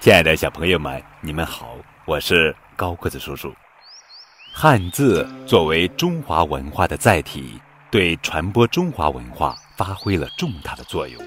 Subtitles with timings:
[0.00, 1.76] 亲爱的小朋友们，你们好，
[2.06, 3.54] 我是高个子叔叔。
[4.54, 7.60] 汉字作为中华文化的载体，
[7.90, 11.22] 对传播中华文化发挥了重大的作用。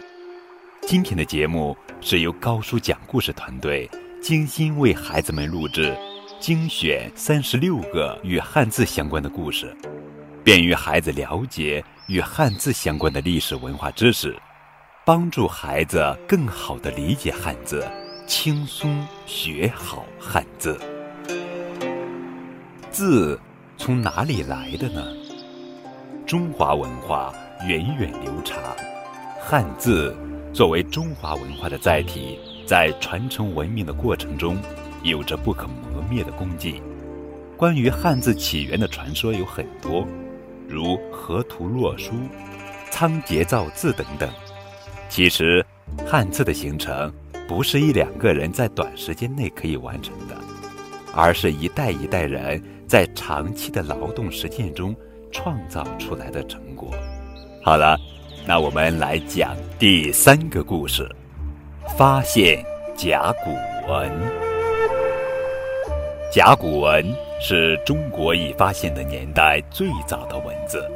[0.81, 3.89] 今天的节目是由高叔讲故事团队
[4.21, 5.95] 精心为孩子们录制、
[6.39, 9.75] 精选三十六个与汉字相关的故事，
[10.43, 14.35] 便于孩子了解与汉字相关的历史文化知识，
[15.13, 17.85] 帮助孩子更好地理解汉字。
[18.25, 20.79] 轻松学好汉字，
[22.89, 23.37] 字
[23.75, 25.05] 从哪里来的呢？
[26.25, 27.33] 中华文化
[27.67, 28.57] 源远流长，
[29.37, 30.15] 汉字
[30.53, 34.57] 作为中华文化的载体，在传承文明的过程中，
[35.03, 36.81] 有着不可磨灭的功绩。
[37.57, 40.07] 关于汉字起源的传说有很多，
[40.69, 42.13] 如河图洛书、
[42.89, 44.29] 仓颉造字等等。
[45.11, 45.63] 其实，
[46.07, 47.13] 汉字的形成。
[47.47, 50.37] 不是一两个人在短时间内可以完成的，
[51.13, 54.95] 而是一代一代人在长期的劳动实践中
[55.33, 56.91] 创造出来的成果。
[57.61, 57.97] 好了，
[58.47, 61.05] 那我们来讲第三个故事：
[61.97, 62.63] 发现
[62.95, 63.51] 甲骨
[63.91, 64.09] 文。
[66.31, 67.05] 甲骨文
[67.41, 70.89] 是中国已发现的年代最早的文字，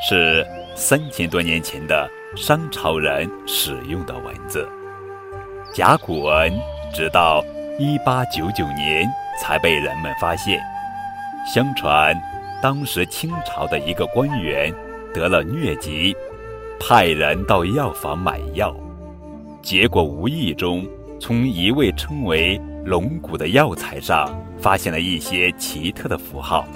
[0.00, 4.68] 是三千多年前的商朝人使用的文字。
[5.72, 6.52] 甲骨文
[6.92, 7.42] 直到
[7.78, 9.06] 一八九九年
[9.40, 10.60] 才被人们发现。
[11.52, 12.14] 相传，
[12.62, 14.72] 当时清朝的一个官员
[15.14, 16.16] 得了疟疾，
[16.80, 18.74] 派人到药房买药，
[19.62, 20.86] 结果无意中
[21.20, 26.66] 从一味称为龙骨的药材上发现了一些奇特的符号。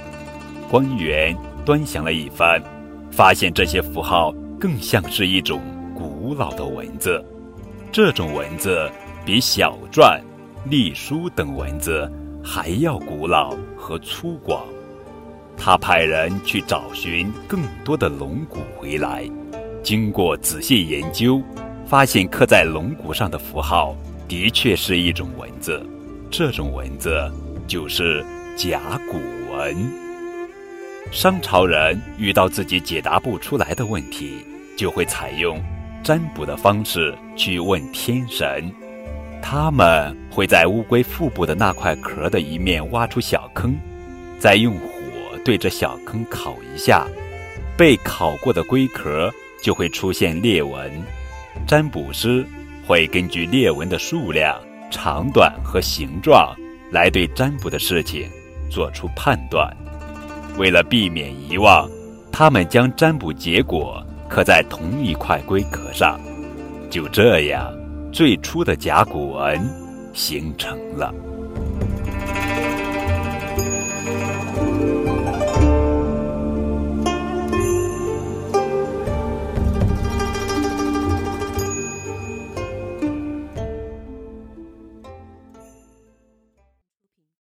[0.71, 2.63] 官员端详了一番，
[3.11, 5.61] 发现这些符号更像是一种
[5.94, 7.25] 古老的文字。
[7.92, 8.91] 这种文字
[9.25, 10.20] 比小篆、
[10.67, 12.11] 隶书等文字
[12.42, 14.61] 还要古老和粗犷。
[15.57, 19.29] 他派人去找寻更多的龙骨回来，
[19.83, 21.42] 经过仔细研究，
[21.85, 23.95] 发现刻在龙骨上的符号
[24.27, 25.85] 的确是一种文字。
[26.30, 27.30] 这种文字
[27.67, 28.24] 就是
[28.56, 29.18] 甲骨
[29.52, 30.10] 文。
[31.11, 34.44] 商朝人遇到自己解答不出来的问题，
[34.77, 35.61] 就会采用。
[36.02, 38.72] 占卜的方式去问天神，
[39.42, 43.77] 他们会在乌龟腹部的那块壳的一面挖出小坑，
[44.38, 44.88] 再用火
[45.44, 47.06] 对着小坑烤一下，
[47.77, 49.30] 被烤过的龟壳
[49.62, 50.90] 就会出现裂纹。
[51.67, 52.46] 占卜师
[52.86, 54.58] 会根据裂纹的数量、
[54.90, 56.56] 长短和形状
[56.90, 58.27] 来对占卜的事情
[58.70, 59.70] 做出判断。
[60.61, 61.89] 为了避免遗忘，
[62.31, 64.05] 他们将占卜结果。
[64.29, 66.21] 刻在同一块龟壳上，
[66.91, 67.73] 就这样，
[68.13, 69.59] 最初的甲骨文
[70.13, 71.13] 形成了。